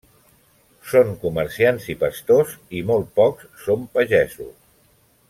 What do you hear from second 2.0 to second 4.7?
pastors i molt pocs són pagesos.